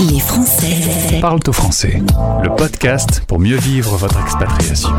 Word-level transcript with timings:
Les 0.00 0.20
Français 0.20 1.18
Parle 1.20 1.40
au 1.48 1.52
français. 1.52 2.00
Le 2.42 2.54
podcast 2.54 3.24
pour 3.26 3.40
mieux 3.40 3.56
vivre 3.56 3.96
votre 3.96 4.20
expatriation. 4.20 4.90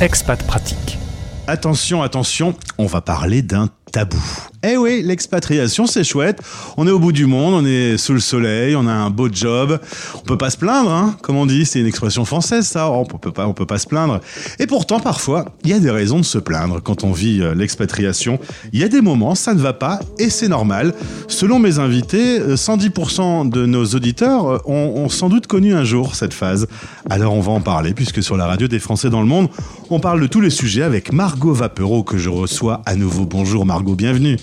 Expat 0.00 0.42
pratique. 0.46 0.98
Attention, 1.46 2.02
attention, 2.02 2.54
on 2.78 2.86
va 2.86 3.02
parler 3.02 3.42
d'un 3.42 3.68
tabou. 3.92 4.22
Eh 4.62 4.76
oui, 4.76 5.02
l'expatriation, 5.02 5.86
c'est 5.86 6.04
chouette. 6.04 6.40
On 6.76 6.86
est 6.86 6.90
au 6.90 6.98
bout 6.98 7.12
du 7.12 7.26
monde, 7.26 7.54
on 7.54 7.66
est 7.66 7.96
sous 7.96 8.14
le 8.14 8.20
soleil, 8.20 8.74
on 8.74 8.86
a 8.86 8.92
un 8.92 9.10
beau 9.10 9.28
job. 9.30 9.78
On 10.14 10.20
peut 10.20 10.38
pas 10.38 10.50
se 10.50 10.56
plaindre, 10.56 10.90
hein, 10.90 11.16
comme 11.22 11.36
on 11.36 11.46
dit, 11.46 11.66
c'est 11.66 11.80
une 11.80 11.86
expression 11.86 12.24
française, 12.24 12.66
ça. 12.66 12.90
On 12.90 13.04
peut 13.04 13.32
pas, 13.32 13.46
on 13.46 13.52
peut 13.52 13.66
pas 13.66 13.78
se 13.78 13.86
plaindre. 13.86 14.20
Et 14.58 14.66
pourtant, 14.66 14.98
parfois, 14.98 15.46
il 15.64 15.70
y 15.70 15.72
a 15.72 15.78
des 15.78 15.90
raisons 15.90 16.18
de 16.18 16.24
se 16.24 16.38
plaindre 16.38 16.82
quand 16.82 17.04
on 17.04 17.12
vit 17.12 17.42
euh, 17.42 17.54
l'expatriation. 17.54 18.38
Il 18.72 18.80
y 18.80 18.84
a 18.84 18.88
des 18.88 19.00
moments, 19.02 19.34
ça 19.34 19.54
ne 19.54 19.60
va 19.60 19.72
pas, 19.72 20.00
et 20.18 20.30
c'est 20.30 20.48
normal. 20.48 20.94
Selon 21.28 21.58
mes 21.58 21.78
invités, 21.78 22.40
euh, 22.40 22.56
110% 22.56 23.48
de 23.48 23.66
nos 23.66 23.84
auditeurs 23.84 24.46
euh, 24.46 24.58
ont, 24.64 25.04
ont 25.04 25.08
sans 25.08 25.28
doute 25.28 25.46
connu 25.46 25.74
un 25.74 25.84
jour 25.84 26.14
cette 26.14 26.34
phase. 26.34 26.66
Alors 27.10 27.34
on 27.34 27.40
va 27.40 27.52
en 27.52 27.60
parler, 27.60 27.94
puisque 27.94 28.22
sur 28.22 28.36
la 28.36 28.46
radio 28.46 28.68
des 28.68 28.78
Français 28.78 29.10
dans 29.10 29.20
le 29.20 29.28
monde, 29.28 29.48
on 29.90 30.00
parle 30.00 30.20
de 30.20 30.26
tous 30.26 30.40
les 30.40 30.50
sujets 30.50 30.82
avec 30.82 31.12
Margot 31.12 31.52
Vapereau 31.52 32.02
que 32.02 32.18
je 32.18 32.30
reçois 32.30 32.82
à 32.86 32.96
nouveau. 32.96 33.26
Bonjour 33.26 33.64
Margot, 33.66 33.94
bienvenue. 33.94 34.36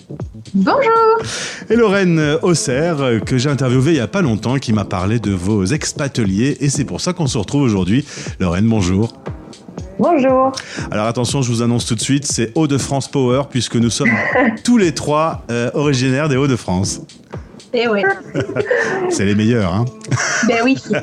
Bonjour 0.53 1.17
Et 1.69 1.75
Lorraine 1.75 2.37
Auxerre, 2.41 3.21
que 3.25 3.37
j'ai 3.37 3.49
interviewée 3.49 3.91
il 3.91 3.97
y 3.97 4.01
a 4.01 4.07
pas 4.07 4.21
longtemps, 4.21 4.57
qui 4.57 4.73
m'a 4.73 4.85
parlé 4.85 5.19
de 5.19 5.31
vos 5.31 5.65
expateliers, 5.65 6.57
et 6.59 6.69
c'est 6.69 6.85
pour 6.85 7.01
ça 7.01 7.13
qu'on 7.13 7.27
se 7.27 7.37
retrouve 7.37 7.63
aujourd'hui. 7.63 8.05
Lorraine, 8.39 8.67
bonjour. 8.67 9.13
Bonjour 9.99 10.51
Alors 10.91 11.05
attention, 11.05 11.41
je 11.41 11.51
vous 11.51 11.61
annonce 11.61 11.85
tout 11.85 11.95
de 11.95 12.01
suite, 12.01 12.25
c'est 12.25 12.51
Hauts-de-France 12.55 13.09
Power, 13.09 13.43
puisque 13.49 13.75
nous 13.75 13.89
sommes 13.89 14.11
tous 14.63 14.77
les 14.77 14.93
trois 14.93 15.43
euh, 15.49 15.69
originaires 15.73 16.29
des 16.29 16.35
Hauts-de-France. 16.35 17.01
C'est 19.09 19.25
les 19.25 19.35
meilleurs, 19.35 19.73
hein 19.73 19.85
ben 20.47 20.57
oui. 20.63 20.77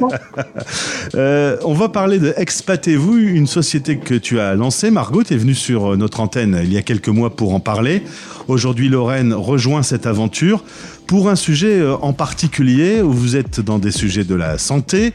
Euh, 1.17 1.57
on 1.65 1.75
va 1.75 1.89
parler 1.89 2.21
de 2.21 2.33
Expatez-vous, 2.37 3.17
une 3.17 3.49
société 3.49 3.99
que 3.99 4.15
tu 4.15 4.39
as 4.39 4.55
lancée. 4.55 4.93
Margot, 4.93 5.25
tu 5.25 5.35
es 5.35 5.37
venue 5.37 5.57
sur 5.57 5.97
notre 5.97 6.21
antenne 6.21 6.61
il 6.63 6.73
y 6.73 6.77
a 6.77 6.83
quelques 6.83 7.09
mois 7.09 7.31
pour 7.35 7.53
en 7.53 7.59
parler. 7.59 8.03
Aujourd'hui, 8.47 8.89
Lorraine 8.89 9.33
rejoint 9.33 9.83
cette 9.83 10.07
aventure 10.07 10.63
pour 11.11 11.29
un 11.29 11.35
sujet 11.35 11.81
euh, 11.81 11.97
en 11.97 12.13
particulier 12.13 13.03
où 13.03 13.13
vous 13.13 13.35
êtes 13.35 13.59
dans 13.59 13.81
des 13.81 13.91
sujets 13.91 14.23
de 14.23 14.37
la 14.37 14.59
santé, 14.59 15.13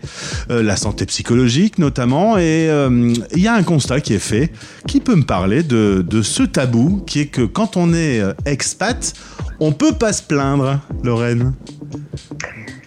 euh, 0.49 0.61
la 0.61 0.75
santé 0.75 1.05
psychologique 1.05 1.80
notamment, 1.80 2.37
et 2.37 2.67
euh, 2.69 3.13
il 3.33 3.41
y 3.41 3.47
a 3.47 3.53
un 3.53 3.63
constat 3.63 4.02
qui 4.02 4.13
est 4.13 4.19
fait. 4.19 4.52
Qui 4.87 4.99
peut 4.99 5.15
me 5.15 5.23
parler 5.23 5.63
de, 5.63 6.05
de 6.05 6.21
ce 6.21 6.43
tabou 6.43 7.02
qui 7.08 7.21
est 7.21 7.27
que 7.27 7.43
quand 7.43 7.77
on 7.77 7.93
est 7.93 8.19
euh, 8.19 8.33
expat, 8.45 9.13
on 9.59 9.72
peut 9.72 9.94
pas 9.94 10.14
se 10.14 10.23
plaindre, 10.23 10.80
Lorraine 11.03 11.53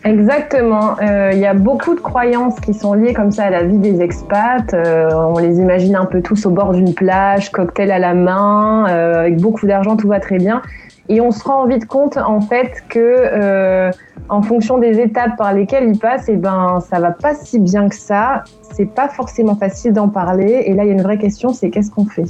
Exactement. 0.04 0.96
Euh, 1.02 1.32
Il 1.32 1.38
y 1.38 1.46
a 1.46 1.54
beaucoup 1.54 1.94
de 1.94 2.00
croyances 2.00 2.58
qui 2.60 2.72
sont 2.72 2.94
liées 2.94 3.12
comme 3.12 3.32
ça 3.32 3.44
à 3.44 3.50
la 3.50 3.64
vie 3.64 3.78
des 3.78 4.00
expats. 4.00 4.72
Euh, 4.72 5.10
on 5.12 5.38
les 5.38 5.58
imagine 5.58 5.96
un 5.96 6.06
peu 6.06 6.22
tous 6.22 6.46
au 6.46 6.50
bord 6.50 6.72
d'une 6.72 6.94
plage, 6.94 7.50
cocktail 7.50 7.90
à 7.90 7.98
la 7.98 8.14
main, 8.14 8.86
euh, 8.88 9.20
avec 9.20 9.40
beaucoup 9.40 9.66
d'argent, 9.66 9.96
tout 9.96 10.08
va 10.08 10.20
très 10.20 10.38
bien. 10.38 10.62
Et 11.08 11.20
on 11.20 11.30
se 11.30 11.42
rend 11.42 11.66
vite 11.66 11.86
compte 11.86 12.16
en 12.16 12.40
fait 12.40 12.84
que 12.88 13.90
en 14.28 14.42
fonction 14.42 14.76
des 14.76 15.00
étapes 15.00 15.38
par 15.38 15.54
lesquelles 15.54 15.88
ils 15.88 15.98
passent, 15.98 16.28
et 16.28 16.36
ben 16.36 16.80
ça 16.86 17.00
va 17.00 17.12
pas 17.12 17.34
si 17.34 17.58
bien 17.58 17.88
que 17.88 17.96
ça. 17.96 18.44
C'est 18.74 18.84
pas 18.84 19.08
forcément 19.08 19.56
facile 19.56 19.94
d'en 19.94 20.08
parler. 20.08 20.64
Et 20.66 20.74
là, 20.74 20.84
il 20.84 20.88
y 20.88 20.90
a 20.90 20.92
une 20.92 21.02
vraie 21.02 21.18
question, 21.18 21.54
c'est 21.54 21.70
qu'est-ce 21.70 21.90
qu'on 21.90 22.04
fait? 22.04 22.26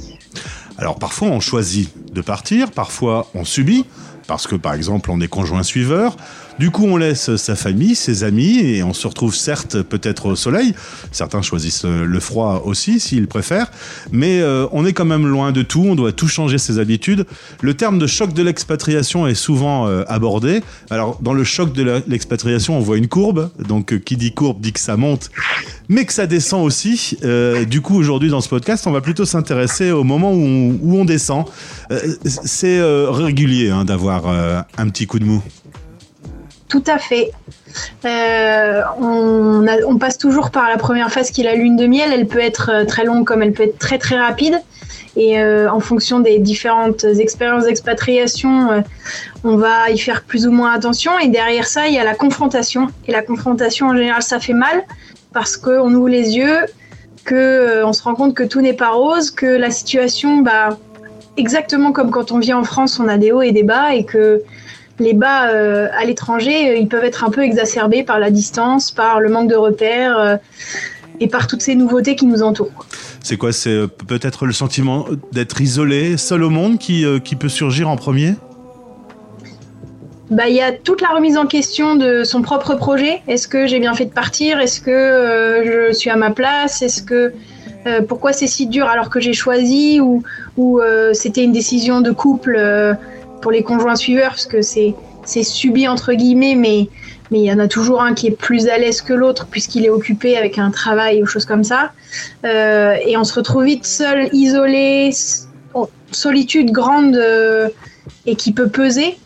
Alors 0.77 0.95
parfois 0.95 1.27
on 1.27 1.41
choisit 1.41 1.93
de 2.13 2.21
partir, 2.21 2.71
parfois 2.71 3.27
on 3.35 3.43
subit, 3.43 3.85
parce 4.29 4.45
que 4.45 4.55
par 4.55 4.75
exemple 4.75 5.09
on 5.09 5.19
est 5.21 5.27
conjoint 5.27 5.63
suiveur. 5.63 6.15
Du 6.59 6.71
coup 6.71 6.85
on 6.85 6.97
laisse 6.97 7.37
sa 7.37 7.55
famille, 7.55 7.95
ses 7.95 8.25
amis, 8.25 8.59
et 8.59 8.83
on 8.83 8.93
se 8.93 9.07
retrouve 9.07 9.33
certes 9.33 9.81
peut-être 9.81 10.25
au 10.25 10.35
soleil. 10.35 10.75
Certains 11.13 11.41
choisissent 11.41 11.85
euh, 11.85 12.03
le 12.03 12.19
froid 12.19 12.63
aussi 12.65 12.99
s'ils 12.99 13.27
préfèrent, 13.27 13.71
mais 14.11 14.41
euh, 14.41 14.67
on 14.73 14.85
est 14.85 14.91
quand 14.91 15.05
même 15.05 15.25
loin 15.25 15.53
de 15.53 15.61
tout, 15.61 15.85
on 15.87 15.95
doit 15.95 16.11
tout 16.11 16.27
changer 16.27 16.57
ses 16.57 16.77
habitudes. 16.77 17.25
Le 17.61 17.75
terme 17.75 17.97
de 17.97 18.07
choc 18.07 18.33
de 18.33 18.43
l'expatriation 18.43 19.25
est 19.25 19.35
souvent 19.35 19.87
euh, 19.87 20.03
abordé. 20.09 20.61
Alors 20.89 21.17
dans 21.21 21.33
le 21.33 21.45
choc 21.45 21.71
de 21.71 22.03
l'expatriation 22.07 22.77
on 22.77 22.81
voit 22.81 22.97
une 22.97 23.07
courbe, 23.07 23.51
donc 23.65 23.97
qui 24.03 24.17
dit 24.17 24.33
courbe 24.33 24.59
dit 24.59 24.73
que 24.73 24.81
ça 24.81 24.97
monte, 24.97 25.31
mais 25.87 26.03
que 26.03 26.11
ça 26.11 26.27
descend 26.27 26.65
aussi. 26.65 27.17
Du 27.69 27.81
coup, 27.81 27.95
aujourd'hui, 27.95 28.29
dans 28.29 28.41
ce 28.41 28.49
podcast, 28.49 28.85
on 28.85 28.91
va 28.91 29.01
plutôt 29.01 29.25
s'intéresser 29.25 29.91
au 29.91 30.03
moment 30.03 30.33
où 30.33 30.99
on, 30.99 31.05
descend. 31.05 31.45
C'est 32.25 32.79
régulier 32.81 33.69
hein, 33.69 33.85
d'avoir 33.85 34.27
un 34.77 34.89
petit 34.89 35.07
coup 35.07 35.19
de 35.19 35.25
mou. 35.25 35.41
Tout 36.69 36.83
à 36.87 36.97
fait. 36.97 37.31
Euh, 38.05 38.81
on, 39.01 39.97
passe 39.97 40.17
toujours 40.17 40.49
par 40.49 40.69
la 40.69 40.77
première 40.77 41.11
phase 41.11 41.31
qui 41.31 41.41
est 41.41 41.43
la 41.43 41.55
lune 41.55 41.75
de 41.75 41.87
miel. 41.87 42.11
Elle 42.13 42.27
peut 42.27 42.39
être 42.39 42.71
euh, 42.71 42.85
très 42.85 43.03
longue 43.03 43.25
comme 43.25 43.43
elle 43.43 43.51
peut 43.51 43.63
être 43.63 43.77
très 43.77 43.97
très 43.97 44.17
rapide. 44.17 44.61
Et 45.17 45.41
euh, 45.41 45.69
en 45.69 45.81
fonction 45.81 46.19
des 46.19 46.39
différentes 46.39 47.03
expériences 47.03 47.65
d'expatriation, 47.65 48.83
on 49.43 49.57
va 49.57 49.89
y 49.89 49.97
faire 49.97 50.23
plus 50.23 50.47
ou 50.47 50.51
moins 50.51 50.71
attention. 50.71 51.19
Et 51.19 51.27
derrière 51.27 51.67
ça, 51.67 51.87
il 51.87 51.93
y 51.93 51.99
a 51.99 52.05
la 52.05 52.15
confrontation. 52.15 52.87
Et 53.07 53.11
la 53.11 53.23
confrontation, 53.23 53.87
en 53.87 53.95
général, 53.95 54.21
ça 54.21 54.39
fait 54.39 54.53
mal 54.53 54.85
parce 55.33 55.57
qu'on 55.57 55.93
ouvre 55.93 56.09
les 56.09 56.37
yeux, 56.37 56.65
que 57.25 57.35
euh, 57.35 57.85
on 57.85 57.93
se 57.93 58.03
rend 58.03 58.15
compte 58.15 58.33
que 58.33 58.43
tout 58.43 58.61
n'est 58.61 58.73
pas 58.73 58.89
rose, 58.89 59.31
que 59.31 59.45
la 59.45 59.71
situation, 59.71 60.37
bah, 60.37 60.77
exactement 61.37 61.91
comme 61.91 62.11
quand 62.11 62.31
on 62.31 62.39
vit 62.39 62.53
en 62.53 62.63
France, 62.63 62.99
on 62.99 63.07
a 63.07 63.17
des 63.17 63.31
hauts 63.31 63.41
et 63.41 63.51
des 63.51 63.63
bas, 63.63 63.93
et 63.93 64.03
que 64.03 64.41
les 64.99 65.13
bas 65.13 65.49
euh, 65.49 65.87
à 65.97 66.05
l'étranger, 66.05 66.69
euh, 66.69 66.75
ils 66.75 66.87
peuvent 66.87 67.03
être 67.03 67.23
un 67.23 67.29
peu 67.29 67.41
exacerbés 67.41 68.03
par 68.03 68.19
la 68.19 68.31
distance, 68.31 68.91
par 68.91 69.19
le 69.19 69.29
manque 69.29 69.49
de 69.49 69.55
repères 69.55 70.17
euh, 70.17 70.37
et 71.19 71.27
par 71.27 71.47
toutes 71.47 71.61
ces 71.61 71.75
nouveautés 71.75 72.15
qui 72.15 72.25
nous 72.25 72.43
entourent. 72.43 72.85
C'est 73.23 73.37
quoi 73.37 73.51
C'est 73.51 73.87
peut-être 74.07 74.45
le 74.45 74.53
sentiment 74.53 75.05
d'être 75.31 75.61
isolé, 75.61 76.17
seul 76.17 76.43
au 76.43 76.49
monde, 76.49 76.77
qui, 76.77 77.05
qui 77.23 77.35
peut 77.35 77.49
surgir 77.49 77.89
en 77.89 77.97
premier? 77.97 78.35
Bah, 80.29 80.47
il 80.47 80.55
y 80.55 80.61
a 80.61 80.71
toute 80.71 81.01
la 81.01 81.09
remise 81.09 81.37
en 81.37 81.47
question 81.47 81.95
de 81.95 82.23
son 82.23 82.43
propre 82.43 82.75
projet. 82.75 83.21
Est-ce 83.27 83.47
que 83.47 83.65
j'ai 83.65 83.79
bien 83.79 83.95
fait 83.95 84.05
de 84.05 84.13
partir? 84.13 84.59
Est-ce 84.59 84.79
que 84.79 84.91
euh, 84.91 85.89
je 85.89 85.93
suis 85.93 86.11
à 86.11 86.15
ma 86.15 86.29
place? 86.29 86.83
Est-ce 86.83 87.01
que 87.01 87.33
euh, 87.87 88.01
pourquoi 88.07 88.31
c'est 88.31 88.45
si 88.45 88.67
dur 88.67 88.85
alors 88.85 89.09
que 89.09 89.19
j'ai 89.19 89.33
choisi? 89.33 89.99
Ou, 89.99 90.21
ou 90.55 90.79
euh, 90.79 91.13
c'était 91.13 91.43
une 91.43 91.51
décision 91.51 92.01
de 92.01 92.11
couple 92.11 92.59
pour 93.41 93.51
les 93.51 93.63
conjoints 93.63 93.95
suiveurs 93.95 94.31
parce 94.31 94.45
que 94.45 94.61
c'est 94.61 94.95
subi 95.43 95.87
entre 95.87 96.13
guillemets 96.13 96.55
mais 96.55 96.89
mais 97.31 97.39
il 97.41 97.45
y 97.45 97.53
en 97.53 97.59
a 97.59 97.67
toujours 97.67 98.01
un 98.01 98.15
qui 98.15 98.25
est 98.27 98.37
plus 98.47 98.67
à 98.67 98.77
l'aise 98.79 99.01
que 99.01 99.13
l'autre 99.13 99.47
puisqu'il 99.49 99.85
est 99.85 99.89
occupé 99.89 100.35
avec 100.35 100.57
un 100.57 100.71
travail 100.71 101.21
ou 101.21 101.25
choses 101.25 101.45
comme 101.45 101.63
ça 101.63 101.91
Euh, 102.43 102.95
et 103.05 103.17
on 103.17 103.23
se 103.23 103.35
retrouve 103.35 103.65
vite 103.65 103.85
seul 103.85 104.29
isolé 104.33 105.11
solitude 106.11 106.71
grande 106.71 107.15
euh, 107.15 107.69
et 108.25 108.35
qui 108.35 108.51
peut 108.51 108.69
peser 108.69 109.17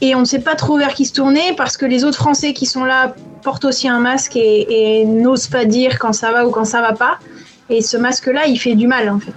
et 0.00 0.14
on 0.14 0.20
ne 0.20 0.24
sait 0.24 0.38
pas 0.40 0.54
trop 0.54 0.78
vers 0.78 0.94
qui 0.94 1.04
se 1.04 1.12
tourner 1.12 1.52
parce 1.56 1.76
que 1.76 1.86
les 1.86 2.04
autres 2.04 2.18
Français 2.18 2.52
qui 2.52 2.66
sont 2.66 2.84
là 2.84 3.14
portent 3.42 3.64
aussi 3.64 3.88
un 3.88 3.98
masque 3.98 4.36
et, 4.36 5.00
et 5.00 5.04
n'osent 5.04 5.48
pas 5.48 5.64
dire 5.64 5.98
quand 5.98 6.12
ça 6.12 6.30
va 6.30 6.46
ou 6.46 6.50
quand 6.50 6.64
ça 6.64 6.80
va 6.80 6.92
pas. 6.92 7.18
Et 7.70 7.80
ce 7.82 7.96
masque-là, 7.96 8.46
il 8.46 8.58
fait 8.58 8.74
du 8.74 8.86
mal 8.86 9.10
en 9.10 9.18
fait. 9.18 9.34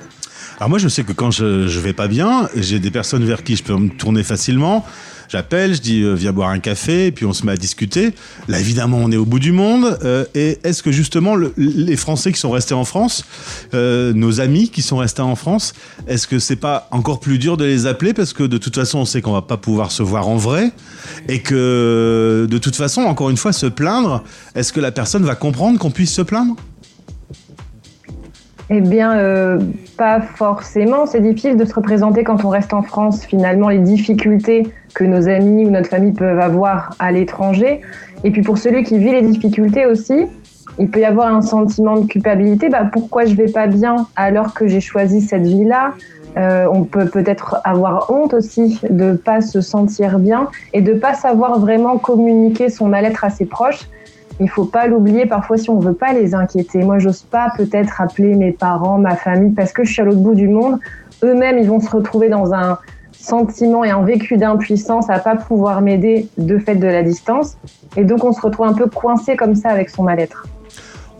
Alors 0.61 0.69
moi, 0.69 0.77
je 0.77 0.89
sais 0.89 1.03
que 1.03 1.11
quand 1.11 1.31
je, 1.31 1.67
je 1.67 1.79
vais 1.79 1.91
pas 1.91 2.07
bien, 2.07 2.47
j'ai 2.55 2.77
des 2.77 2.91
personnes 2.91 3.25
vers 3.25 3.43
qui 3.43 3.55
je 3.55 3.63
peux 3.63 3.75
me 3.75 3.89
tourner 3.89 4.21
facilement. 4.21 4.85
J'appelle, 5.27 5.73
je 5.73 5.81
dis 5.81 6.03
euh, 6.03 6.13
viens 6.13 6.33
boire 6.33 6.49
un 6.49 6.59
café, 6.59 7.07
et 7.07 7.11
puis 7.11 7.25
on 7.25 7.33
se 7.33 7.47
met 7.47 7.53
à 7.53 7.57
discuter. 7.57 8.13
Là, 8.47 8.59
évidemment, 8.59 8.99
on 8.99 9.11
est 9.11 9.17
au 9.17 9.25
bout 9.25 9.39
du 9.39 9.53
monde. 9.53 9.97
Euh, 10.03 10.23
et 10.35 10.59
est-ce 10.63 10.83
que 10.83 10.91
justement 10.91 11.33
le- 11.33 11.51
les 11.57 11.95
Français 11.95 12.31
qui 12.31 12.39
sont 12.39 12.51
restés 12.51 12.75
en 12.75 12.85
France, 12.85 13.25
euh, 13.73 14.13
nos 14.13 14.39
amis 14.39 14.69
qui 14.69 14.83
sont 14.83 14.97
restés 14.97 15.23
en 15.23 15.35
France, 15.35 15.73
est-ce 16.07 16.27
que 16.27 16.37
c'est 16.37 16.57
pas 16.57 16.87
encore 16.91 17.21
plus 17.21 17.39
dur 17.39 17.57
de 17.57 17.65
les 17.65 17.87
appeler 17.87 18.13
parce 18.13 18.31
que 18.31 18.43
de 18.43 18.59
toute 18.59 18.75
façon, 18.75 18.99
on 18.99 19.05
sait 19.05 19.23
qu'on 19.23 19.33
va 19.33 19.41
pas 19.41 19.57
pouvoir 19.57 19.91
se 19.91 20.03
voir 20.03 20.27
en 20.27 20.37
vrai 20.37 20.73
et 21.27 21.39
que 21.41 22.45
de 22.47 22.57
toute 22.59 22.75
façon, 22.75 23.01
encore 23.01 23.31
une 23.31 23.37
fois, 23.37 23.51
se 23.51 23.65
plaindre, 23.65 24.23
est-ce 24.53 24.71
que 24.71 24.79
la 24.79 24.91
personne 24.91 25.25
va 25.25 25.33
comprendre 25.33 25.79
qu'on 25.79 25.89
puisse 25.89 26.13
se 26.13 26.21
plaindre? 26.21 26.55
Eh 28.73 28.79
bien, 28.79 29.17
euh, 29.17 29.59
pas 29.97 30.21
forcément. 30.21 31.05
C'est 31.05 31.19
difficile 31.19 31.57
de 31.57 31.65
se 31.65 31.73
représenter 31.73 32.23
quand 32.23 32.45
on 32.45 32.49
reste 32.49 32.73
en 32.73 32.81
France, 32.81 33.25
finalement, 33.25 33.67
les 33.67 33.79
difficultés 33.79 34.65
que 34.93 35.03
nos 35.03 35.27
amis 35.27 35.65
ou 35.65 35.71
notre 35.71 35.89
famille 35.89 36.13
peuvent 36.13 36.39
avoir 36.39 36.95
à 36.97 37.11
l'étranger. 37.11 37.81
Et 38.23 38.31
puis 38.31 38.43
pour 38.43 38.57
celui 38.57 38.83
qui 38.83 38.97
vit 38.97 39.11
les 39.11 39.23
difficultés 39.23 39.85
aussi, 39.85 40.25
il 40.79 40.89
peut 40.89 41.01
y 41.01 41.05
avoir 41.05 41.35
un 41.35 41.41
sentiment 41.41 41.97
de 41.97 42.05
culpabilité. 42.07 42.69
Bah, 42.69 42.89
pourquoi 42.89 43.25
je 43.25 43.35
vais 43.35 43.51
pas 43.51 43.67
bien 43.67 44.07
alors 44.15 44.53
que 44.53 44.67
j'ai 44.67 44.79
choisi 44.79 45.19
cette 45.19 45.43
vie-là? 45.43 45.91
Euh, 46.37 46.65
On 46.71 46.85
peut 46.85 47.07
peut-être 47.07 47.57
avoir 47.65 48.09
honte 48.09 48.33
aussi 48.33 48.79
de 48.89 49.11
pas 49.11 49.41
se 49.41 49.59
sentir 49.59 50.17
bien 50.17 50.47
et 50.71 50.79
de 50.79 50.93
pas 50.93 51.13
savoir 51.13 51.59
vraiment 51.59 51.97
communiquer 51.97 52.69
son 52.69 52.87
mal-être 52.87 53.25
à 53.25 53.29
ses 53.29 53.45
proches. 53.45 53.89
Il 54.41 54.49
faut 54.49 54.65
pas 54.65 54.87
l'oublier 54.87 55.27
parfois 55.27 55.57
si 55.57 55.69
on 55.69 55.79
veut 55.79 55.93
pas 55.93 56.13
les 56.13 56.33
inquiéter. 56.33 56.79
Moi, 56.79 56.97
j'ose 56.97 57.21
pas 57.21 57.53
peut-être 57.55 58.01
appeler 58.01 58.33
mes 58.33 58.51
parents, 58.51 58.97
ma 58.97 59.15
famille, 59.15 59.51
parce 59.51 59.71
que 59.71 59.83
je 59.83 59.93
suis 59.93 60.01
à 60.01 60.05
l'autre 60.05 60.19
bout 60.19 60.33
du 60.33 60.47
monde. 60.47 60.79
Eux-mêmes, 61.23 61.59
ils 61.59 61.69
vont 61.69 61.79
se 61.79 61.89
retrouver 61.91 62.27
dans 62.27 62.51
un 62.51 62.79
sentiment 63.11 63.83
et 63.83 63.91
un 63.91 64.01
vécu 64.03 64.37
d'impuissance 64.37 65.11
à 65.11 65.19
pas 65.19 65.35
pouvoir 65.35 65.81
m'aider 65.81 66.27
de 66.39 66.57
fait 66.57 66.75
de 66.75 66.87
la 66.87 67.03
distance. 67.03 67.55
Et 67.95 68.03
donc 68.03 68.23
on 68.23 68.31
se 68.31 68.41
retrouve 68.41 68.65
un 68.65 68.73
peu 68.73 68.87
coincé 68.87 69.35
comme 69.35 69.53
ça 69.53 69.69
avec 69.69 69.91
son 69.91 70.01
mal-être. 70.01 70.47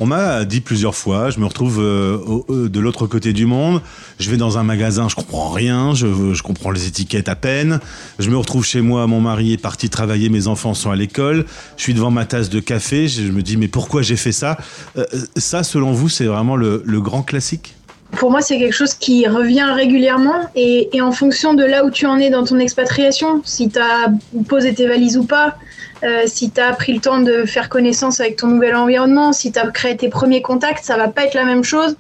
On 0.02 0.08
m'a 0.08 0.46
dit 0.46 0.62
plusieurs 0.62 0.96
fois, 0.96 1.30
je 1.30 1.40
me 1.40 1.46
retrouve 1.46 1.80
euh, 1.80 2.18
euh, 2.50 2.70
de 2.70 2.80
l'autre 2.80 3.06
côté 3.06 3.34
du 3.34 3.46
monde, 3.46 3.84
je 4.20 4.32
vais 4.32 4.38
dans 4.38 4.58
un 4.58 4.64
magasin, 4.64 5.08
je 5.08 5.14
comprends 5.14 5.52
rien, 5.52 5.94
je, 5.94 6.42
comprends 6.42 6.72
les 6.72 6.88
étiquettes 6.88 7.30
à 7.30 7.36
peine, 7.36 7.80
je 8.18 8.32
me 8.32 8.36
retrouve 8.36 8.66
chez 8.66 8.82
moi, 8.82 9.06
mon 9.06 9.22
mari 9.22 9.54
est 9.54 9.62
parti 9.62 9.92
travailler, 9.92 10.30
mes 10.30 10.48
enfants 10.48 10.74
sont 10.74 10.90
à 10.90 10.96
l'école, 10.96 11.46
je 11.78 11.84
suis 11.84 11.94
devant 11.94 12.10
ma 12.10 12.26
tasse 12.26 12.50
de 12.50 12.60
café, 12.60 13.08
je, 13.08 13.32
me 13.32 13.44
dis 13.44 13.58
mais 13.58 13.68
pourquoi 13.68 14.02
j'ai 14.02 14.16
fait 14.16 14.32
ça? 14.32 14.58
Euh, 14.98 15.06
Ça, 15.36 15.62
selon 15.62 15.92
vous, 15.92 16.10
c'est 16.10 16.26
vraiment 16.26 16.56
le 16.56 17.00
grand 17.00 17.22
classique? 17.22 17.76
Pour 18.18 18.32
moi, 18.32 18.42
c'est 18.42 18.58
quelque 18.58 18.74
chose 18.74 18.94
qui 18.94 19.28
revient 19.28 19.68
régulièrement 19.74 20.50
et, 20.56 20.96
et, 20.96 21.02
en 21.02 21.12
fonction 21.12 21.54
de 21.54 21.64
là 21.64 21.86
où 21.86 21.92
tu 21.92 22.06
en 22.06 22.18
es 22.18 22.30
dans 22.30 22.44
ton 22.44 22.60
expatriation, 22.60 23.42
si 23.46 23.70
tu 23.70 23.80
as 23.80 24.12
posé 24.48 24.74
tes 24.74 24.88
valises 24.88 25.18
ou 25.18 25.24
pas, 25.24 25.56
euh, 26.04 26.24
si 26.26 26.52
tu 26.52 26.60
as 26.60 26.74
pris 26.74 26.94
le 26.94 27.00
temps 27.00 27.20
de 27.20 27.46
faire 27.46 27.70
connaissance 27.70 28.20
avec 28.20 28.36
ton 28.36 28.48
nouvel 28.48 28.76
environnement, 28.76 29.34
si 29.34 29.52
tu 29.52 29.60
as 29.60 29.68
créé 29.68 29.96
tes 29.96 30.10
premiers 30.10 30.42
contacts, 30.42 30.84
ça 30.84 30.98
va 30.98 31.08
pas 31.08 31.24
être 31.26 31.36
la 31.36 31.46
même 31.46 31.64
chose 31.64 31.96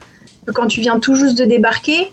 que 0.45 0.51
quand 0.51 0.67
tu 0.67 0.81
viens 0.81 0.99
tout 0.99 1.15
juste 1.15 1.37
de 1.37 1.45
débarquer. 1.45 2.11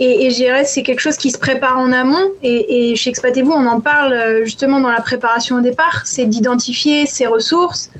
Et, 0.00 0.26
et 0.26 0.30
je 0.30 0.36
dirais 0.36 0.64
c'est 0.64 0.82
quelque 0.82 1.00
chose 1.00 1.16
qui 1.16 1.30
se 1.30 1.38
prépare 1.38 1.78
en 1.78 1.92
amont. 1.92 2.30
Et, 2.42 2.90
et 2.90 2.96
chez 2.96 3.10
Expatez-vous, 3.10 3.52
on 3.52 3.66
en 3.66 3.80
parle 3.80 4.12
euh, 4.12 4.44
justement 4.44 4.80
dans 4.80 4.90
la 4.90 5.00
préparation 5.00 5.56
au 5.56 5.60
départ. 5.60 6.02
C'est 6.04 6.26
d'identifier 6.26 7.06
ses 7.06 7.26
ressources, 7.26 7.90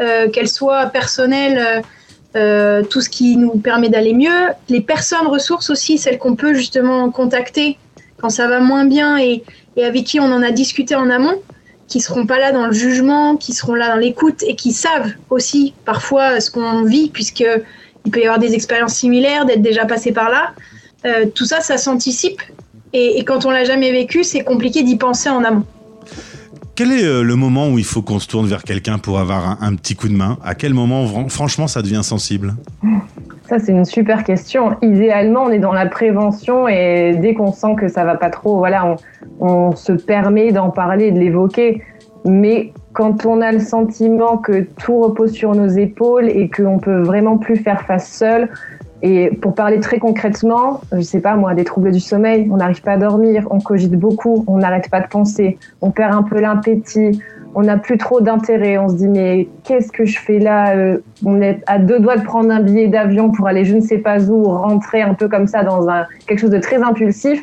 euh, 0.00 0.28
qu'elles 0.30 0.48
soient 0.48 0.86
personnelles, 0.86 1.58
euh, 1.58 1.80
tout 2.34 3.00
ce 3.00 3.10
qui 3.10 3.36
nous 3.36 3.58
permet 3.58 3.88
d'aller 3.88 4.14
mieux. 4.14 4.48
Les 4.68 4.80
personnes 4.80 5.26
ressources 5.26 5.68
aussi, 5.70 5.98
celles 5.98 6.18
qu'on 6.18 6.34
peut 6.34 6.54
justement 6.54 7.10
contacter 7.10 7.78
quand 8.20 8.30
ça 8.30 8.48
va 8.48 8.60
moins 8.60 8.84
bien 8.86 9.18
et, 9.18 9.42
et 9.76 9.84
avec 9.84 10.04
qui 10.04 10.18
on 10.18 10.32
en 10.32 10.42
a 10.42 10.50
discuté 10.50 10.94
en 10.94 11.10
amont 11.10 11.40
qui 11.92 12.00
seront 12.00 12.24
pas 12.24 12.38
là 12.38 12.52
dans 12.52 12.66
le 12.66 12.72
jugement, 12.72 13.36
qui 13.36 13.52
seront 13.52 13.74
là 13.74 13.88
dans 13.90 13.96
l'écoute 13.96 14.42
et 14.44 14.56
qui 14.56 14.72
savent 14.72 15.12
aussi 15.28 15.74
parfois 15.84 16.40
ce 16.40 16.50
qu'on 16.50 16.84
vit, 16.84 17.10
puisque 17.10 17.44
il 18.06 18.10
peut 18.10 18.20
y 18.20 18.24
avoir 18.24 18.38
des 18.38 18.54
expériences 18.54 18.94
similaires, 18.94 19.44
d'être 19.44 19.60
déjà 19.60 19.84
passé 19.84 20.10
par 20.10 20.30
là. 20.30 20.52
Euh, 21.04 21.26
tout 21.26 21.44
ça, 21.44 21.60
ça 21.60 21.76
s'anticipe. 21.76 22.40
Et, 22.94 23.18
et, 23.18 23.24
quand 23.24 23.44
on 23.44 23.50
l'a 23.50 23.64
jamais 23.64 23.92
vécu, 23.92 24.24
c'est 24.24 24.42
compliqué 24.42 24.82
d'y 24.82 24.96
penser 24.96 25.28
en 25.28 25.44
amont. 25.44 25.66
Quel 26.74 26.90
est 26.90 27.04
euh, 27.04 27.22
le 27.22 27.36
moment 27.36 27.68
où 27.68 27.78
il 27.78 27.84
faut 27.84 28.00
qu'on 28.00 28.18
se 28.18 28.26
tourne 28.26 28.46
vers 28.46 28.62
quelqu'un 28.62 28.98
pour 28.98 29.18
avoir 29.18 29.62
un, 29.62 29.74
petit 29.74 29.94
coup 29.94 30.08
de 30.08 30.14
main? 30.14 30.38
À 30.42 30.54
quel 30.54 30.72
moment, 30.72 31.28
franchement, 31.28 31.66
ça 31.66 31.82
devient 31.82 32.02
sensible? 32.02 32.54
Ça, 33.46 33.58
c'est 33.58 33.72
une 33.72 33.84
super 33.84 34.24
question. 34.24 34.76
Idéalement, 34.80 35.42
on 35.44 35.50
est 35.50 35.58
dans 35.58 35.74
la 35.74 35.84
prévention 35.84 36.68
et 36.68 37.14
dès 37.20 37.34
qu'on 37.34 37.52
sent 37.52 37.74
que 37.78 37.88
ça 37.88 38.04
va 38.04 38.14
pas 38.14 38.30
trop, 38.30 38.56
voilà, 38.56 38.96
on, 39.40 39.46
on 39.46 39.76
se 39.76 39.92
permet 39.92 40.50
d'en 40.50 40.70
parler, 40.70 41.10
de 41.10 41.18
l'évoquer. 41.18 41.82
Mais 42.24 42.72
quand 42.94 43.26
on 43.26 43.42
a 43.42 43.52
le 43.52 43.60
sentiment 43.60 44.38
que 44.38 44.62
tout 44.82 44.98
repose 45.00 45.32
sur 45.32 45.54
nos 45.54 45.68
épaules 45.68 46.28
et 46.30 46.48
qu'on 46.48 46.78
peut 46.78 47.02
vraiment 47.02 47.36
plus 47.36 47.56
faire 47.56 47.82
face 47.82 48.10
seul, 48.10 48.48
et 49.02 49.30
pour 49.30 49.54
parler 49.54 49.80
très 49.80 49.98
concrètement, 49.98 50.80
je 50.92 51.00
sais 51.00 51.20
pas 51.20 51.34
moi, 51.34 51.54
des 51.54 51.64
troubles 51.64 51.90
du 51.90 51.98
sommeil, 51.98 52.48
on 52.52 52.56
n'arrive 52.56 52.82
pas 52.82 52.92
à 52.92 52.96
dormir, 52.96 53.48
on 53.50 53.58
cogite 53.58 53.96
beaucoup, 53.98 54.44
on 54.46 54.58
n'arrête 54.58 54.88
pas 54.88 55.00
de 55.00 55.08
penser, 55.08 55.58
on 55.80 55.90
perd 55.90 56.14
un 56.14 56.22
peu 56.22 56.40
l'appétit, 56.40 57.20
on 57.56 57.62
n'a 57.62 57.78
plus 57.78 57.98
trop 57.98 58.20
d'intérêt, 58.20 58.78
on 58.78 58.88
se 58.88 58.94
dit 58.94 59.08
mais 59.08 59.48
qu'est-ce 59.64 59.90
que 59.90 60.04
je 60.04 60.20
fais 60.20 60.38
là 60.38 60.76
euh, 60.76 60.98
On 61.24 61.42
est 61.42 61.62
à 61.66 61.78
deux 61.78 61.98
doigts 61.98 62.16
de 62.16 62.22
prendre 62.22 62.50
un 62.52 62.60
billet 62.60 62.86
d'avion 62.86 63.32
pour 63.32 63.48
aller 63.48 63.64
je 63.64 63.74
ne 63.74 63.80
sais 63.80 63.98
pas 63.98 64.20
où, 64.20 64.44
rentrer 64.44 65.02
un 65.02 65.14
peu 65.14 65.28
comme 65.28 65.48
ça 65.48 65.64
dans 65.64 65.88
un, 65.88 66.06
quelque 66.28 66.38
chose 66.38 66.50
de 66.50 66.60
très 66.60 66.80
impulsif. 66.80 67.40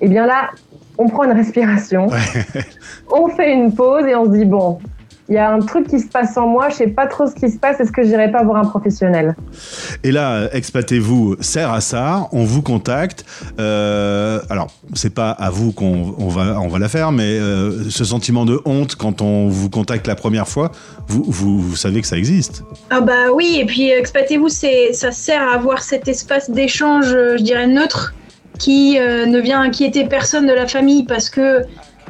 Et 0.00 0.06
eh 0.06 0.08
bien 0.08 0.26
là, 0.26 0.50
on 0.98 1.08
prend 1.08 1.24
une 1.24 1.32
respiration, 1.32 2.06
ouais. 2.06 2.62
on 3.12 3.28
fait 3.28 3.52
une 3.52 3.74
pause 3.74 4.06
et 4.06 4.14
on 4.14 4.26
se 4.26 4.30
dit 4.30 4.44
bon, 4.44 4.78
il 5.28 5.34
y 5.34 5.38
a 5.38 5.50
un 5.50 5.60
truc 5.60 5.88
qui 5.88 5.98
se 5.98 6.06
passe 6.06 6.36
en 6.36 6.46
moi, 6.46 6.68
je 6.68 6.76
sais 6.76 6.86
pas 6.86 7.06
trop 7.06 7.26
ce 7.26 7.34
qui 7.34 7.50
se 7.50 7.58
passe, 7.58 7.80
est-ce 7.80 7.90
que 7.90 8.04
j'irai 8.04 8.30
pas 8.30 8.44
voir 8.44 8.58
un 8.58 8.64
professionnel? 8.64 9.34
Et 10.04 10.12
là, 10.12 10.48
expatez-vous 10.52 11.36
sert 11.40 11.72
à 11.72 11.80
ça, 11.80 12.28
on 12.32 12.44
vous 12.44 12.62
contacte. 12.62 13.24
Euh, 13.58 14.40
alors, 14.50 14.68
c'est 14.94 15.14
pas 15.14 15.30
à 15.30 15.50
vous 15.50 15.72
qu'on 15.72 16.14
on 16.18 16.28
va, 16.28 16.60
on 16.60 16.68
va 16.68 16.78
la 16.78 16.88
faire, 16.88 17.10
mais 17.10 17.38
euh, 17.38 17.90
ce 17.90 18.04
sentiment 18.04 18.44
de 18.44 18.60
honte 18.64 18.94
quand 18.94 19.20
on 19.20 19.48
vous 19.48 19.68
contacte 19.68 20.06
la 20.06 20.14
première 20.14 20.46
fois, 20.46 20.70
vous, 21.08 21.24
vous, 21.26 21.60
vous 21.60 21.76
savez 21.76 22.00
que 22.00 22.06
ça 22.06 22.16
existe 22.16 22.62
Ah 22.90 23.00
bah 23.00 23.32
oui, 23.34 23.58
et 23.60 23.66
puis 23.66 23.90
expatez-vous, 23.90 24.48
ça 24.48 25.12
sert 25.12 25.42
à 25.42 25.54
avoir 25.54 25.82
cet 25.82 26.06
espace 26.08 26.50
d'échange, 26.50 27.06
je 27.06 27.42
dirais 27.42 27.66
neutre, 27.66 28.14
qui 28.58 28.98
euh, 28.98 29.26
ne 29.26 29.40
vient 29.40 29.60
inquiéter 29.60 30.04
personne 30.04 30.46
de 30.46 30.52
la 30.52 30.66
famille 30.66 31.04
parce 31.04 31.30
que 31.30 31.62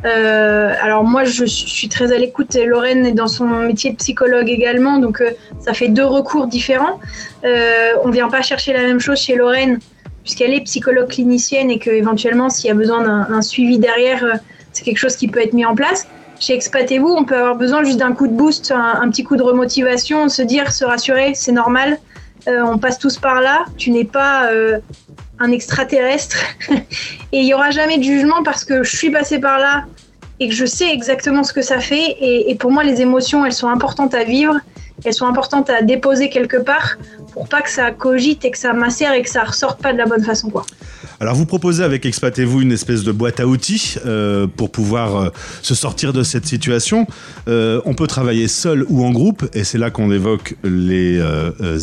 euh, 0.06 0.72
alors 0.80 1.04
moi, 1.04 1.24
je 1.24 1.44
suis 1.44 1.88
très 1.88 2.12
à 2.12 2.18
l'écoute. 2.18 2.54
Lorraine 2.54 3.04
est 3.06 3.12
dans 3.12 3.26
son 3.26 3.46
métier 3.46 3.90
de 3.90 3.96
psychologue 3.96 4.48
également, 4.48 4.98
donc 4.98 5.20
euh, 5.20 5.30
ça 5.58 5.74
fait 5.74 5.88
deux 5.88 6.04
recours 6.04 6.46
différents. 6.46 7.00
Euh, 7.44 7.92
on 8.04 8.10
vient 8.10 8.28
pas 8.28 8.42
chercher 8.42 8.72
la 8.72 8.82
même 8.82 9.00
chose 9.00 9.18
chez 9.18 9.34
Lorraine 9.34 9.80
puisqu'elle 10.22 10.54
est 10.54 10.60
psychologue 10.62 11.08
clinicienne 11.08 11.70
et 11.70 11.78
que 11.78 11.90
éventuellement, 11.90 12.48
s'il 12.48 12.68
y 12.68 12.70
a 12.70 12.74
besoin 12.74 13.00
d'un 13.02 13.42
suivi 13.42 13.78
derrière, 13.78 14.24
c'est 14.72 14.82
quelque 14.82 14.98
chose 14.98 15.14
qui 15.14 15.28
peut 15.28 15.40
être 15.40 15.52
mis 15.52 15.64
en 15.64 15.76
place. 15.76 16.08
Chez 16.40 16.54
Expatez-vous, 16.54 17.08
on 17.08 17.24
peut 17.24 17.36
avoir 17.36 17.54
besoin 17.54 17.84
juste 17.84 17.98
d'un 17.98 18.12
coup 18.12 18.26
de 18.26 18.32
boost, 18.32 18.72
un, 18.72 19.00
un, 19.02 19.08
petit 19.08 19.22
coup 19.22 19.36
de 19.36 19.42
remotivation, 19.42 20.28
se 20.28 20.42
dire, 20.42 20.72
se 20.72 20.84
rassurer, 20.84 21.34
c'est 21.34 21.52
normal. 21.52 21.98
On 22.48 22.76
passe 22.78 22.98
tous 22.98 23.18
par 23.18 23.40
là. 23.40 23.66
Tu 23.76 23.92
n'es 23.92 24.04
pas 24.04 24.50
un 25.38 25.52
extraterrestre 25.52 26.38
et 26.70 27.38
il 27.38 27.44
n'y 27.44 27.54
aura 27.54 27.70
jamais 27.70 27.98
de 27.98 28.02
jugement 28.02 28.42
parce 28.42 28.64
que 28.64 28.82
je 28.82 28.96
suis 28.96 29.10
passée 29.10 29.38
par 29.38 29.60
là 29.60 29.84
et 30.40 30.48
que 30.48 30.54
je 30.54 30.66
sais 30.66 30.90
exactement 30.92 31.44
ce 31.44 31.52
que 31.52 31.62
ça 31.62 31.80
fait 31.80 32.16
et, 32.20 32.54
pour 32.56 32.70
moi 32.70 32.84
les 32.84 33.00
émotions 33.00 33.44
elles 33.44 33.52
sont 33.52 33.68
importantes 33.68 34.14
à 34.14 34.24
vivre 34.24 34.54
elles 35.04 35.14
sont 35.14 35.26
importantes 35.26 35.70
à 35.70 35.82
déposer 35.82 36.30
quelque 36.30 36.56
part 36.56 36.96
pour 37.32 37.48
pas 37.48 37.60
que 37.60 37.70
ça 37.70 37.90
cogite 37.90 38.44
et 38.44 38.50
que 38.50 38.58
ça 38.58 38.72
macère 38.72 39.12
et 39.12 39.22
que 39.22 39.28
ça 39.28 39.44
ressorte 39.44 39.82
pas 39.82 39.92
de 39.92 39.98
la 39.98 40.06
bonne 40.06 40.24
façon 40.24 40.48
quoi. 40.48 40.64
Alors 41.20 41.34
vous 41.34 41.46
proposez 41.46 41.82
avec 41.82 42.04
Expatez-vous 42.04 42.62
une 42.62 42.72
espèce 42.72 43.02
de 43.02 43.12
boîte 43.12 43.40
à 43.40 43.46
outils 43.46 43.96
euh, 44.04 44.46
pour 44.46 44.70
pouvoir 44.70 45.16
euh, 45.16 45.28
se 45.62 45.74
sortir 45.74 46.12
de 46.12 46.22
cette 46.22 46.46
situation. 46.46 47.06
Euh, 47.48 47.80
on 47.84 47.94
peut 47.94 48.06
travailler 48.06 48.48
seul 48.48 48.84
ou 48.88 49.04
en 49.04 49.10
groupe 49.10 49.48
et 49.54 49.64
c'est 49.64 49.78
là 49.78 49.90
qu'on 49.90 50.10
évoque 50.10 50.56
les 50.64 51.20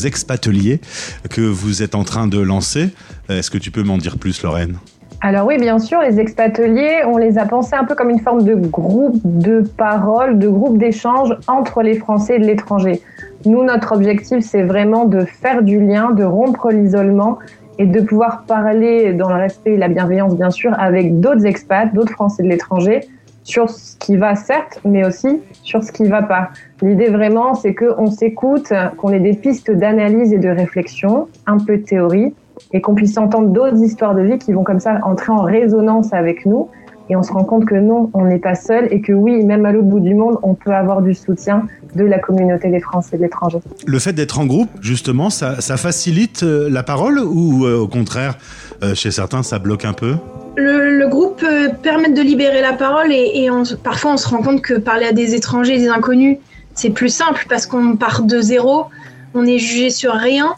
expateliers 0.05 0.81
que 1.29 1.41
vous 1.41 1.83
êtes 1.83 1.95
en 1.95 2.03
train 2.03 2.27
de 2.27 2.39
lancer. 2.39 2.89
Est-ce 3.29 3.51
que 3.51 3.57
tu 3.57 3.71
peux 3.71 3.83
m'en 3.83 3.97
dire 3.97 4.17
plus 4.17 4.41
Lorraine? 4.43 4.77
Alors 5.25 5.47
oui, 5.47 5.57
bien 5.57 5.79
sûr, 5.79 6.01
les 6.01 6.19
expateliers, 6.19 7.03
on 7.07 7.15
les 7.15 7.37
a 7.37 7.45
pensés 7.45 7.75
un 7.75 7.85
peu 7.85 7.95
comme 7.95 8.09
une 8.09 8.19
forme 8.19 8.43
de 8.43 8.55
groupe 8.55 9.21
de 9.23 9.61
parole, 9.61 10.37
de 10.37 10.49
groupe 10.49 10.77
d'échange 10.77 11.33
entre 11.47 11.81
les 11.81 11.93
Français 11.93 12.35
et 12.35 12.39
de 12.39 12.45
l'étranger. 12.45 13.01
Nous, 13.45 13.63
notre 13.63 13.93
objectif, 13.93 14.43
c'est 14.43 14.63
vraiment 14.63 15.05
de 15.05 15.21
faire 15.21 15.63
du 15.63 15.79
lien, 15.79 16.11
de 16.11 16.25
rompre 16.25 16.71
l'isolement 16.71 17.39
et 17.79 17.85
de 17.85 18.01
pouvoir 18.01 18.43
parler 18.43 19.13
dans 19.13 19.29
le 19.29 19.35
respect 19.35 19.75
et 19.75 19.77
la 19.77 19.87
bienveillance, 19.87 20.35
bien 20.35 20.51
sûr, 20.51 20.77
avec 20.77 21.21
d'autres 21.21 21.45
expats, 21.45 21.93
d'autres 21.93 22.11
Français 22.11 22.43
de 22.43 22.49
l'étranger, 22.49 22.99
sur 23.45 23.69
ce 23.69 23.95
qui 23.99 24.17
va, 24.17 24.35
certes, 24.35 24.81
mais 24.83 25.05
aussi 25.05 25.39
sur 25.61 25.83
ce 25.83 25.93
qui 25.93 26.03
ne 26.03 26.09
va 26.09 26.23
pas. 26.23 26.49
L'idée 26.81 27.07
vraiment, 27.07 27.55
c'est 27.55 27.73
qu'on 27.73 28.07
s'écoute, 28.07 28.73
qu'on 28.97 29.13
ait 29.13 29.21
des 29.21 29.35
pistes 29.35 29.71
d'analyse 29.71 30.33
et 30.33 30.37
de 30.37 30.49
réflexion, 30.49 31.29
un 31.47 31.59
peu 31.59 31.77
de 31.77 31.83
théorie, 31.83 32.33
et 32.71 32.81
qu'on 32.81 32.95
puisse 32.95 33.17
entendre 33.17 33.49
d'autres 33.49 33.81
histoires 33.81 34.15
de 34.15 34.21
vie 34.21 34.37
qui 34.37 34.53
vont 34.53 34.63
comme 34.63 34.79
ça 34.79 34.99
entrer 35.03 35.31
en 35.31 35.41
résonance 35.41 36.13
avec 36.13 36.45
nous. 36.45 36.69
Et 37.09 37.15
on 37.17 37.23
se 37.23 37.33
rend 37.33 37.43
compte 37.43 37.65
que 37.65 37.75
non, 37.75 38.09
on 38.13 38.25
n'est 38.25 38.39
pas 38.39 38.55
seul 38.55 38.87
et 38.89 39.01
que 39.01 39.11
oui, 39.11 39.43
même 39.43 39.65
à 39.65 39.73
l'autre 39.73 39.87
bout 39.87 39.99
du 39.99 40.15
monde, 40.15 40.37
on 40.41 40.53
peut 40.53 40.71
avoir 40.71 41.01
du 41.01 41.13
soutien 41.13 41.67
de 41.95 42.05
la 42.05 42.17
communauté 42.17 42.69
des 42.69 42.79
Français 42.79 43.17
de 43.17 43.23
l'étranger. 43.23 43.59
Le 43.85 43.99
fait 43.99 44.13
d'être 44.13 44.39
en 44.39 44.45
groupe, 44.45 44.69
justement, 44.81 45.29
ça, 45.29 45.59
ça, 45.59 45.75
facilite 45.75 46.43
la 46.43 46.81
parole 46.81 47.19
ou 47.19 47.65
euh, 47.65 47.77
au 47.77 47.87
contraire, 47.87 48.37
euh, 48.83 48.95
chez 48.95 49.11
certains, 49.11 49.43
ça 49.43 49.59
bloque 49.59 49.83
un 49.83 49.93
peu? 49.93 50.15
Le, 50.55 50.97
le, 50.97 51.07
groupe 51.07 51.39
peut 51.39 51.71
permettre 51.81 52.13
de 52.13 52.21
libérer 52.21 52.61
la 52.61 52.73
parole 52.73 53.11
et, 53.11 53.31
et 53.35 53.51
on, 53.51 53.63
parfois 53.83 54.13
on 54.13 54.17
se 54.17 54.29
rend 54.29 54.41
compte 54.41 54.61
que 54.61 54.75
parler 54.75 55.05
à 55.05 55.11
des 55.11 55.35
étrangers, 55.35 55.77
des 55.77 55.89
inconnus, 55.89 56.37
c'est 56.73 56.89
plus 56.89 57.13
simple 57.13 57.45
parce 57.49 57.65
qu'on 57.65 57.95
part 57.95 58.23
de 58.23 58.39
zéro, 58.39 58.85
on 59.33 59.45
est 59.45 59.57
jugé 59.57 59.89
sur 59.89 60.13
rien. 60.13 60.55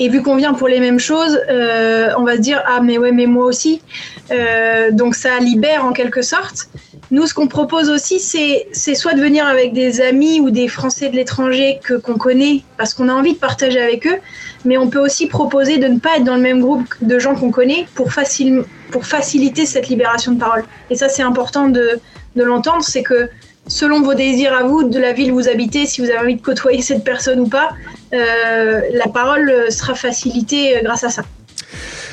Et 0.00 0.08
vu 0.08 0.22
qu'on 0.22 0.36
vient 0.36 0.54
pour 0.54 0.68
les 0.68 0.80
mêmes 0.80 0.98
choses, 0.98 1.38
euh, 1.48 2.10
on 2.18 2.24
va 2.24 2.36
se 2.36 2.40
dire 2.40 2.62
ah 2.66 2.80
mais 2.80 2.98
ouais 2.98 3.12
mais 3.12 3.26
moi 3.26 3.46
aussi. 3.46 3.82
Euh, 4.30 4.90
donc 4.90 5.14
ça 5.14 5.38
libère 5.38 5.84
en 5.84 5.92
quelque 5.92 6.22
sorte. 6.22 6.68
Nous, 7.10 7.26
ce 7.26 7.34
qu'on 7.34 7.46
propose 7.46 7.90
aussi, 7.90 8.18
c'est 8.20 8.94
soit 8.94 9.12
de 9.12 9.20
venir 9.20 9.46
avec 9.46 9.74
des 9.74 10.00
amis 10.00 10.40
ou 10.40 10.50
des 10.50 10.66
Français 10.66 11.10
de 11.10 11.16
l'étranger 11.16 11.78
que 11.84 11.94
qu'on 11.94 12.14
connaît 12.14 12.62
parce 12.78 12.94
qu'on 12.94 13.08
a 13.10 13.12
envie 13.12 13.34
de 13.34 13.38
partager 13.38 13.80
avec 13.80 14.06
eux, 14.06 14.16
mais 14.64 14.78
on 14.78 14.88
peut 14.88 14.98
aussi 14.98 15.26
proposer 15.26 15.76
de 15.76 15.88
ne 15.88 15.98
pas 15.98 16.16
être 16.16 16.24
dans 16.24 16.36
le 16.36 16.40
même 16.40 16.60
groupe 16.60 16.94
de 17.02 17.18
gens 17.18 17.34
qu'on 17.34 17.50
connaît 17.50 17.86
pour, 17.94 18.12
facile, 18.12 18.64
pour 18.90 19.04
faciliter 19.04 19.66
cette 19.66 19.88
libération 19.88 20.32
de 20.32 20.40
parole. 20.40 20.64
Et 20.88 20.94
ça, 20.94 21.10
c'est 21.10 21.22
important 21.22 21.68
de, 21.68 22.00
de 22.34 22.42
l'entendre, 22.42 22.82
c'est 22.82 23.02
que 23.02 23.28
selon 23.66 24.02
vos 24.02 24.14
désirs 24.14 24.52
à 24.52 24.64
vous, 24.64 24.88
de 24.88 24.98
la 24.98 25.12
ville 25.12 25.32
où 25.32 25.36
vous 25.36 25.48
habitez, 25.48 25.86
si 25.86 26.00
vous 26.00 26.08
avez 26.08 26.18
envie 26.18 26.36
de 26.36 26.42
côtoyer 26.42 26.82
cette 26.82 27.04
personne 27.04 27.40
ou 27.40 27.48
pas, 27.48 27.70
euh, 28.12 28.80
la 28.92 29.08
parole 29.08 29.70
sera 29.70 29.94
facilitée 29.94 30.80
grâce 30.82 31.04
à 31.04 31.10
ça. 31.10 31.22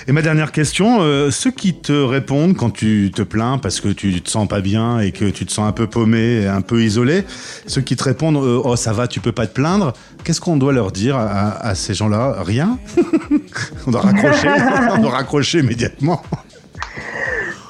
Et 0.10 0.12
ma 0.12 0.24
dernière 0.24 0.52
question, 0.52 1.02
euh, 1.02 1.30
ceux 1.30 1.52
qui 1.52 1.76
te 1.76 1.92
répondent 1.92 2.56
quand 2.56 2.72
tu 2.72 3.12
te 3.14 3.22
plains 3.22 3.60
parce 3.60 3.80
que 3.80 3.90
tu 3.90 4.22
te 4.22 4.30
sens 4.30 4.48
pas 4.48 4.60
bien 4.60 5.00
et 5.00 5.12
que 5.12 5.26
tu 5.26 5.46
te 5.46 5.52
sens 5.52 5.68
un 5.68 5.72
peu 5.72 5.86
paumé, 5.86 6.48
un 6.48 6.62
peu 6.62 6.82
isolé, 6.84 7.26
ceux 7.68 7.82
qui 7.82 7.96
te 7.96 8.04
répondent 8.04 8.38
euh, 8.38 8.60
oh 8.64 8.76
ça 8.76 8.92
va, 8.92 9.08
tu 9.08 9.20
peux 9.20 9.32
pas 9.32 9.46
te 9.46 9.54
plaindre, 9.54 9.94
qu'est-ce 10.24 10.42
qu'on 10.42 10.58
doit 10.58 10.74
leur 10.74 10.92
dire 10.92 11.16
à, 11.16 11.64
à 11.64 11.76
ces 11.76 11.94
gens-là? 11.94 12.38
Rien? 12.40 12.80
On 13.88 13.92
doit 13.92 14.02
raccrocher, 14.02 14.50
on 14.98 14.98
doit 15.00 15.12
raccrocher 15.12 15.60
immédiatement. 15.60 16.24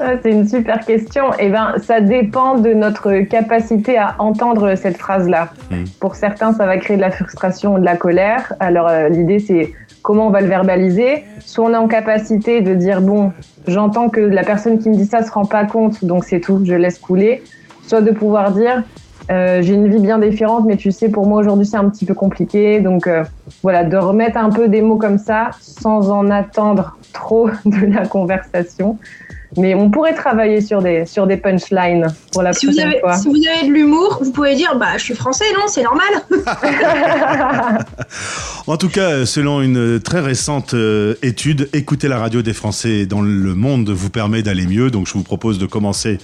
Ah, 0.01 0.13
c'est 0.21 0.31
une 0.31 0.47
super 0.47 0.79
question. 0.85 1.25
Eh 1.39 1.49
ben, 1.49 1.73
ça 1.83 1.99
dépend 1.99 2.55
de 2.57 2.73
notre 2.73 3.19
capacité 3.21 3.97
à 3.97 4.15
entendre 4.19 4.75
cette 4.75 4.97
phrase-là. 4.97 5.49
Hmm. 5.71 5.83
Pour 5.99 6.15
certains, 6.15 6.53
ça 6.53 6.65
va 6.65 6.77
créer 6.77 6.95
de 6.95 7.01
la 7.01 7.11
frustration 7.11 7.75
ou 7.75 7.79
de 7.79 7.85
la 7.85 7.97
colère. 7.97 8.53
Alors, 8.59 8.87
euh, 8.87 9.09
l'idée, 9.09 9.39
c'est 9.39 9.73
comment 10.01 10.27
on 10.27 10.29
va 10.29 10.41
le 10.41 10.47
verbaliser. 10.47 11.25
Soit 11.39 11.65
on 11.65 11.73
est 11.73 11.77
en 11.77 11.87
capacité 11.87 12.61
de 12.61 12.73
dire, 12.73 13.01
bon, 13.01 13.33
j'entends 13.67 14.09
que 14.09 14.21
la 14.21 14.43
personne 14.43 14.79
qui 14.79 14.89
me 14.89 14.95
dit 14.95 15.05
ça 15.05 15.23
se 15.23 15.31
rend 15.31 15.45
pas 15.45 15.65
compte, 15.65 16.03
donc 16.05 16.23
c'est 16.23 16.39
tout, 16.39 16.61
je 16.63 16.73
laisse 16.73 16.99
couler. 16.99 17.43
Soit 17.85 18.01
de 18.01 18.11
pouvoir 18.11 18.51
dire, 18.51 18.83
euh, 19.31 19.61
j'ai 19.61 19.73
une 19.73 19.87
vie 19.87 19.99
bien 19.99 20.17
différente, 20.17 20.65
mais 20.65 20.77
tu 20.77 20.91
sais, 20.91 21.09
pour 21.09 21.27
moi 21.27 21.39
aujourd'hui 21.39 21.65
c'est 21.65 21.77
un 21.77 21.89
petit 21.89 22.05
peu 22.05 22.13
compliqué. 22.13 22.79
Donc 22.79 23.07
euh, 23.07 23.23
voilà, 23.61 23.83
de 23.83 23.97
remettre 23.97 24.37
un 24.37 24.49
peu 24.49 24.67
des 24.67 24.81
mots 24.81 24.97
comme 24.97 25.17
ça 25.17 25.51
sans 25.59 26.09
en 26.09 26.29
attendre 26.29 26.97
trop 27.13 27.49
de 27.65 27.93
la 27.93 28.07
conversation. 28.07 28.97
Mais 29.57 29.73
on 29.75 29.89
pourrait 29.89 30.13
travailler 30.13 30.61
sur 30.61 30.81
des, 30.81 31.05
sur 31.05 31.27
des 31.27 31.37
punchlines 31.37 32.07
pour 32.31 32.43
la 32.43 32.53
Si 32.53 32.67
vous, 32.67 32.79
avez, 32.79 32.99
fois. 32.99 33.17
si 33.17 33.27
vous 33.27 33.41
avez 33.47 33.67
de 33.67 33.73
l'humour, 33.73 34.19
vous 34.21 34.31
pouvez 34.31 34.55
dire 34.55 34.77
bah 34.77 34.97
je 34.97 35.03
suis 35.03 35.15
français, 35.15 35.45
non, 35.57 35.65
c'est 35.67 35.83
normal. 35.83 36.23
En 38.67 38.77
tout 38.77 38.89
cas, 38.89 39.25
selon 39.25 39.61
une 39.61 39.99
très 39.99 40.19
récente 40.19 40.75
euh, 40.75 41.15
étude, 41.23 41.69
écouter 41.73 42.07
la 42.07 42.19
radio 42.19 42.43
des 42.43 42.53
Français 42.53 43.07
dans 43.07 43.21
le 43.21 43.55
monde 43.55 43.89
vous 43.89 44.11
permet 44.11 44.43
d'aller 44.43 44.67
mieux. 44.67 44.91
Donc, 44.91 45.07
je 45.07 45.13
vous 45.13 45.23
propose 45.23 45.57
de 45.57 45.65
commencer 45.65 46.19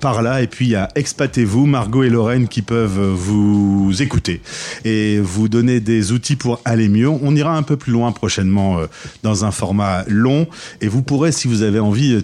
par 0.00 0.22
là. 0.22 0.40
Et 0.40 0.46
puis, 0.46 0.64
il 0.64 0.70
y 0.70 0.76
a 0.76 0.88
Expatez-vous, 0.94 1.66
Margot 1.66 2.02
et 2.02 2.08
Lorraine 2.08 2.48
qui 2.48 2.62
peuvent 2.62 3.00
vous 3.00 3.92
écouter 4.00 4.40
et 4.86 5.20
vous 5.20 5.50
donner 5.50 5.80
des 5.80 6.12
outils 6.12 6.36
pour 6.36 6.62
aller 6.64 6.88
mieux. 6.88 7.10
On 7.10 7.36
ira 7.36 7.54
un 7.54 7.62
peu 7.62 7.76
plus 7.76 7.92
loin 7.92 8.12
prochainement 8.12 8.78
euh, 8.78 8.86
dans 9.22 9.44
un 9.44 9.50
format 9.50 10.04
long. 10.08 10.46
Et 10.80 10.88
vous 10.88 11.02
pourrez, 11.02 11.32
si 11.32 11.48
vous 11.48 11.60
avez 11.62 11.80
envie, 11.80 12.14
euh, 12.14 12.22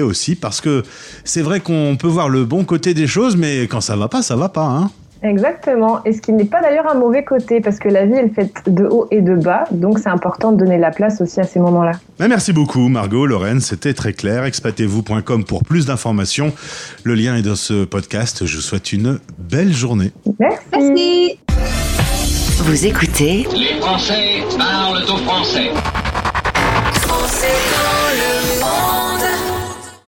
aussi. 0.00 0.34
Parce 0.34 0.60
que 0.60 0.82
c'est 1.24 1.42
vrai 1.42 1.60
qu'on 1.60 1.96
peut 1.98 2.08
voir 2.08 2.28
le 2.28 2.44
bon 2.44 2.64
côté 2.64 2.94
des 2.94 3.06
choses, 3.06 3.36
mais 3.36 3.62
quand 3.62 3.80
ça 3.80 3.96
va 3.96 4.08
pas, 4.08 4.22
ça 4.22 4.36
va 4.36 4.48
pas. 4.48 4.64
Hein 4.64 4.90
Exactement. 5.22 6.02
Et 6.04 6.12
ce 6.12 6.20
qui 6.20 6.32
n'est 6.32 6.44
pas 6.44 6.60
d'ailleurs 6.60 6.90
un 6.90 6.94
mauvais 6.94 7.24
côté, 7.24 7.60
parce 7.60 7.78
que 7.78 7.88
la 7.88 8.06
vie 8.06 8.14
est 8.14 8.34
faite 8.34 8.62
de 8.66 8.84
haut 8.84 9.06
et 9.10 9.20
de 9.20 9.36
bas. 9.36 9.64
Donc 9.70 9.98
c'est 9.98 10.08
important 10.08 10.52
de 10.52 10.58
donner 10.58 10.78
la 10.78 10.90
place 10.90 11.20
aussi 11.20 11.40
à 11.40 11.44
ces 11.44 11.60
moments-là. 11.60 11.92
Mais 12.18 12.28
merci 12.28 12.52
beaucoup 12.52 12.88
Margot, 12.88 13.26
Lorraine, 13.26 13.60
c'était 13.60 13.94
très 13.94 14.12
clair. 14.12 14.44
Expatez-vous.com 14.44 15.44
pour 15.44 15.62
plus 15.62 15.86
d'informations. 15.86 16.52
Le 17.04 17.14
lien 17.14 17.36
est 17.36 17.42
dans 17.42 17.54
ce 17.54 17.84
podcast. 17.84 18.46
Je 18.46 18.56
vous 18.56 18.62
souhaite 18.62 18.92
une 18.92 19.20
belle 19.38 19.72
journée. 19.72 20.10
Merci. 20.40 20.62
Merci. 20.72 21.38
Vous 22.64 22.86
écoutez 22.86 23.46
Les 23.56 23.80
Français 23.80 24.42
parlent 24.56 25.02
au 25.02 25.16
français. 25.18 25.70
Français 26.94 27.46
dans 27.74 28.10
le 28.18 28.60
monde. 28.60 29.51